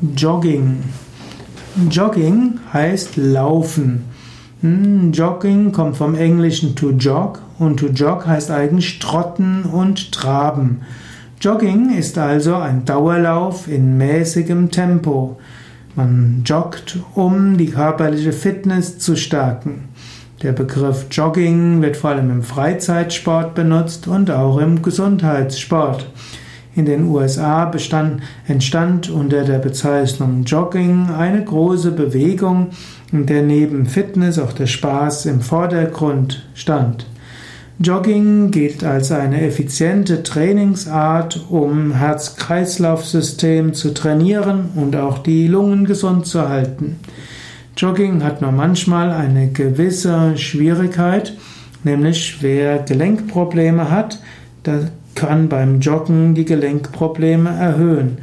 Jogging. 0.00 0.84
Jogging 1.90 2.60
heißt 2.72 3.16
Laufen. 3.16 4.04
Hm, 4.60 5.10
Jogging 5.10 5.72
kommt 5.72 5.96
vom 5.96 6.14
Englischen 6.14 6.76
to 6.76 6.90
jog 6.90 7.42
und 7.58 7.80
to 7.80 7.88
jog 7.88 8.24
heißt 8.24 8.52
eigentlich 8.52 9.00
trotten 9.00 9.64
und 9.64 10.12
traben. 10.12 10.82
Jogging 11.40 11.96
ist 11.96 12.16
also 12.16 12.54
ein 12.54 12.84
Dauerlauf 12.84 13.66
in 13.66 13.98
mäßigem 13.98 14.70
Tempo. 14.70 15.40
Man 15.96 16.42
joggt, 16.44 16.98
um 17.14 17.56
die 17.56 17.70
körperliche 17.70 18.32
Fitness 18.32 19.00
zu 19.00 19.16
stärken. 19.16 19.88
Der 20.44 20.52
Begriff 20.52 21.06
Jogging 21.10 21.82
wird 21.82 21.96
vor 21.96 22.10
allem 22.10 22.30
im 22.30 22.42
Freizeitsport 22.44 23.56
benutzt 23.56 24.06
und 24.06 24.30
auch 24.30 24.58
im 24.58 24.80
Gesundheitssport. 24.80 26.06
In 26.78 26.84
den 26.84 27.08
USA 27.08 27.64
bestand, 27.64 28.22
entstand 28.46 29.10
unter 29.10 29.42
der 29.42 29.58
Bezeichnung 29.58 30.44
Jogging 30.44 31.08
eine 31.10 31.44
große 31.44 31.90
Bewegung, 31.90 32.68
in 33.10 33.26
der 33.26 33.42
neben 33.42 33.84
Fitness 33.86 34.38
auch 34.38 34.52
der 34.52 34.68
Spaß 34.68 35.26
im 35.26 35.40
Vordergrund 35.40 36.46
stand. 36.54 37.04
Jogging 37.80 38.52
gilt 38.52 38.84
als 38.84 39.10
eine 39.10 39.40
effiziente 39.40 40.22
Trainingsart, 40.22 41.46
um 41.50 41.94
Herz-Kreislauf-System 41.94 43.74
zu 43.74 43.92
trainieren 43.92 44.66
und 44.76 44.94
auch 44.94 45.18
die 45.18 45.48
Lungen 45.48 45.84
gesund 45.84 46.28
zu 46.28 46.48
halten. 46.48 47.00
Jogging 47.76 48.22
hat 48.22 48.40
nur 48.40 48.52
manchmal 48.52 49.10
eine 49.10 49.48
gewisse 49.48 50.38
Schwierigkeit, 50.38 51.32
nämlich 51.82 52.36
wer 52.40 52.78
Gelenkprobleme 52.78 53.90
hat, 53.90 54.20
kann 55.18 55.48
beim 55.48 55.80
Joggen 55.80 56.36
die 56.36 56.44
Gelenkprobleme 56.44 57.50
erhöhen. 57.50 58.18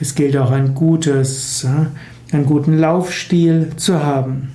Es 0.00 0.14
gilt 0.14 0.34
auch 0.34 0.50
ein 0.50 0.74
gutes, 0.74 1.66
einen 2.32 2.46
guten 2.46 2.78
Laufstil 2.78 3.72
zu 3.76 4.02
haben. 4.02 4.48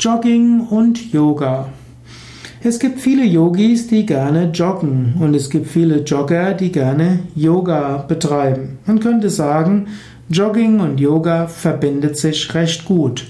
Jogging 0.00 0.66
und 0.66 1.12
Yoga. 1.12 1.68
Es 2.64 2.80
gibt 2.80 3.00
viele 3.00 3.24
Yogis, 3.24 3.86
die 3.86 4.04
gerne 4.04 4.50
joggen 4.52 5.14
und 5.20 5.32
es 5.32 5.48
gibt 5.48 5.68
viele 5.68 5.98
Jogger, 6.02 6.54
die 6.54 6.72
gerne 6.72 7.20
Yoga 7.36 7.98
betreiben. 7.98 8.78
Man 8.86 8.98
könnte 8.98 9.30
sagen, 9.30 9.86
Jogging 10.28 10.80
und 10.80 10.98
Yoga 10.98 11.46
verbindet 11.46 12.16
sich 12.16 12.52
recht 12.52 12.84
gut. 12.84 13.26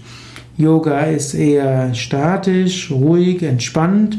Yoga 0.57 1.01
ist 1.01 1.35
eher 1.35 1.93
statisch, 1.93 2.91
ruhig, 2.91 3.43
entspannt, 3.43 4.17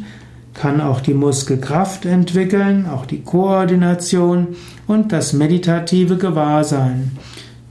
kann 0.65 0.81
auch 0.81 0.99
die 0.99 1.13
Muskelkraft 1.13 2.07
entwickeln, 2.07 2.87
auch 2.91 3.05
die 3.05 3.21
Koordination 3.21 4.55
und 4.87 5.11
das 5.11 5.31
meditative 5.31 6.17
Gewahrsein. 6.17 7.11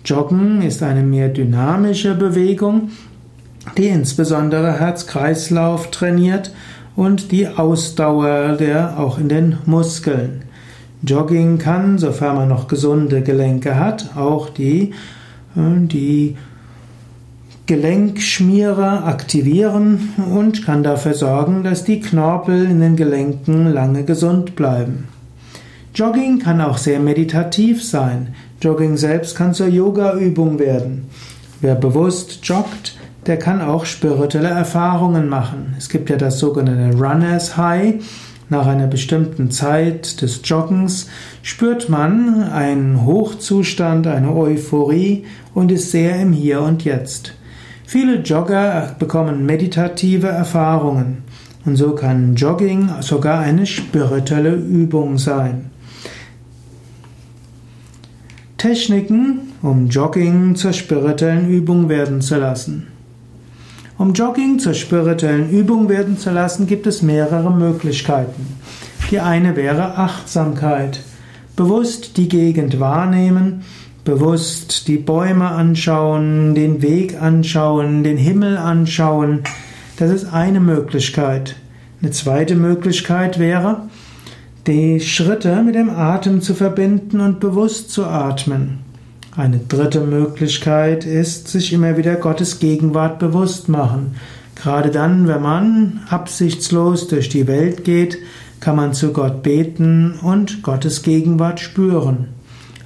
Joggen 0.04 0.62
ist 0.62 0.80
eine 0.80 1.02
mehr 1.02 1.28
dynamische 1.28 2.14
Bewegung, 2.14 2.92
die 3.76 3.88
insbesondere 3.88 4.78
Herz-Kreislauf 4.78 5.90
trainiert 5.90 6.54
und 6.94 7.32
die 7.32 7.48
Ausdauer 7.48 8.52
der 8.52 8.96
auch 8.96 9.18
in 9.18 9.28
den 9.28 9.58
Muskeln. 9.66 10.44
Jogging 11.02 11.58
kann, 11.58 11.98
sofern 11.98 12.36
man 12.36 12.48
noch 12.48 12.68
gesunde 12.68 13.22
Gelenke 13.22 13.76
hat, 13.76 14.16
auch 14.16 14.50
die, 14.50 14.92
äh, 15.56 15.86
die 15.88 16.36
Gelenkschmierer 17.66 19.06
aktivieren 19.06 20.10
und 20.30 20.66
kann 20.66 20.82
dafür 20.82 21.14
sorgen, 21.14 21.64
dass 21.64 21.82
die 21.82 21.98
Knorpel 21.98 22.66
in 22.66 22.80
den 22.80 22.94
Gelenken 22.94 23.72
lange 23.72 24.04
gesund 24.04 24.54
bleiben. 24.54 25.08
Jogging 25.94 26.40
kann 26.40 26.60
auch 26.60 26.76
sehr 26.76 27.00
meditativ 27.00 27.82
sein. 27.82 28.34
Jogging 28.60 28.98
selbst 28.98 29.34
kann 29.34 29.54
zur 29.54 29.68
Yoga-Übung 29.68 30.58
werden. 30.58 31.08
Wer 31.62 31.74
bewusst 31.74 32.40
joggt, 32.42 32.98
der 33.24 33.38
kann 33.38 33.62
auch 33.62 33.86
spirituelle 33.86 34.50
Erfahrungen 34.50 35.30
machen. 35.30 35.74
Es 35.78 35.88
gibt 35.88 36.10
ja 36.10 36.16
das 36.16 36.38
sogenannte 36.38 36.98
Runners 36.98 37.56
High. 37.56 37.94
Nach 38.50 38.66
einer 38.66 38.88
bestimmten 38.88 39.50
Zeit 39.50 40.20
des 40.20 40.42
Joggens 40.44 41.08
spürt 41.42 41.88
man 41.88 42.42
einen 42.42 43.06
Hochzustand, 43.06 44.06
eine 44.06 44.34
Euphorie 44.34 45.24
und 45.54 45.72
ist 45.72 45.92
sehr 45.92 46.20
im 46.20 46.34
Hier 46.34 46.60
und 46.60 46.84
Jetzt. 46.84 47.32
Viele 47.86 48.20
Jogger 48.20 48.96
bekommen 48.98 49.46
meditative 49.46 50.28
Erfahrungen 50.28 51.22
und 51.64 51.76
so 51.76 51.94
kann 51.94 52.34
Jogging 52.34 52.90
sogar 53.00 53.40
eine 53.40 53.66
spirituelle 53.66 54.54
Übung 54.54 55.18
sein. 55.18 55.70
Techniken, 58.58 59.52
um 59.62 59.88
Jogging 59.88 60.56
zur 60.56 60.72
spirituellen 60.72 61.48
Übung 61.50 61.88
werden 61.88 62.22
zu 62.22 62.36
lassen. 62.36 62.86
Um 63.98 64.12
Jogging 64.12 64.58
zur 64.58 64.74
spirituellen 64.74 65.50
Übung 65.50 65.88
werden 65.88 66.18
zu 66.18 66.30
lassen, 66.30 66.66
gibt 66.66 66.86
es 66.86 67.02
mehrere 67.02 67.52
Möglichkeiten. 67.52 68.46
Die 69.10 69.20
eine 69.20 69.54
wäre 69.54 69.98
Achtsamkeit. 69.98 71.00
Bewusst 71.56 72.16
die 72.16 72.28
Gegend 72.28 72.80
wahrnehmen, 72.80 73.62
bewusst 74.04 74.86
die 74.86 74.98
Bäume 74.98 75.48
anschauen, 75.48 76.54
den 76.54 76.82
Weg 76.82 77.20
anschauen, 77.20 78.04
den 78.04 78.16
Himmel 78.16 78.58
anschauen. 78.58 79.40
Das 79.96 80.10
ist 80.10 80.26
eine 80.26 80.60
Möglichkeit. 80.60 81.56
Eine 82.02 82.10
zweite 82.10 82.54
Möglichkeit 82.54 83.38
wäre, 83.38 83.88
die 84.66 85.00
Schritte 85.00 85.62
mit 85.62 85.74
dem 85.74 85.90
Atem 85.90 86.42
zu 86.42 86.54
verbinden 86.54 87.20
und 87.20 87.40
bewusst 87.40 87.90
zu 87.90 88.04
atmen. 88.04 88.80
Eine 89.36 89.58
dritte 89.58 90.00
Möglichkeit 90.00 91.04
ist, 91.04 91.48
sich 91.48 91.72
immer 91.72 91.96
wieder 91.96 92.14
Gottes 92.16 92.60
Gegenwart 92.60 93.18
bewusst 93.18 93.68
machen. 93.68 94.14
Gerade 94.54 94.90
dann, 94.90 95.26
wenn 95.26 95.42
man 95.42 96.00
absichtslos 96.08 97.08
durch 97.08 97.28
die 97.28 97.46
Welt 97.46 97.84
geht, 97.84 98.18
kann 98.60 98.76
man 98.76 98.94
zu 98.94 99.12
Gott 99.12 99.42
beten 99.42 100.14
und 100.22 100.62
Gottes 100.62 101.02
Gegenwart 101.02 101.58
spüren. 101.58 102.28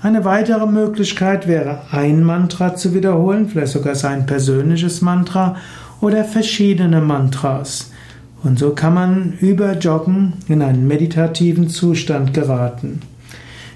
Eine 0.00 0.24
weitere 0.24 0.66
Möglichkeit 0.66 1.48
wäre, 1.48 1.80
ein 1.90 2.22
Mantra 2.22 2.76
zu 2.76 2.94
wiederholen, 2.94 3.48
vielleicht 3.48 3.72
sogar 3.72 3.96
sein 3.96 4.26
persönliches 4.26 5.02
Mantra 5.02 5.56
oder 6.00 6.24
verschiedene 6.24 7.00
Mantras. 7.00 7.90
Und 8.44 8.60
so 8.60 8.70
kann 8.70 8.94
man 8.94 9.32
über 9.40 9.76
Joggen 9.76 10.34
in 10.46 10.62
einen 10.62 10.86
meditativen 10.86 11.68
Zustand 11.68 12.32
geraten. 12.32 13.00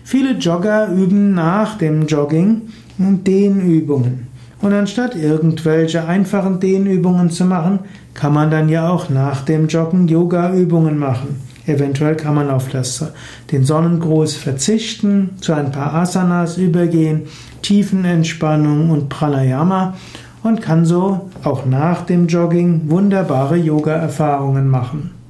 Viele 0.05 0.35
Jogger 0.35 0.93
üben 0.93 1.35
nach 1.35 1.77
dem 1.79 2.07
Jogging 2.07 2.63
Dehnübungen. 2.99 4.29
Und 4.61 4.73
anstatt 4.73 5.17
irgendwelche 5.17 6.07
einfachen 6.07 6.61
Dehnübungen 6.61 7.31
zu 7.31 7.45
machen, 7.45 7.81
kann 8.15 8.33
man 8.33 8.49
dann 8.49 8.69
ja 8.69 8.89
auch 8.89 9.11
nach 9.11 9.45
dem 9.45 9.67
Joggen 9.67 10.07
Yoga-Übungen 10.07 10.99
machen. 10.99 11.52
Eventuell 11.67 12.17
kann 12.17 12.35
man 12.35 12.51
auf 12.51 12.69
das, 12.69 13.13
den 13.53 13.65
Sonnengruß 13.65 14.35
verzichten, 14.35 15.31
zu 15.41 15.53
ein 15.53 15.71
paar 15.71 15.95
Asanas 15.95 16.59
übergehen, 16.59 17.23
Tiefenentspannung 17.63 18.91
und 18.91 19.09
Pranayama 19.09 19.95
und 20.43 20.61
kann 20.61 20.85
so 20.85 21.31
auch 21.45 21.65
nach 21.67 22.03
dem 22.03 22.27
Jogging 22.27 22.91
wunderbare 22.91 23.57
Yoga-Erfahrungen 23.57 24.69
machen. 24.69 25.22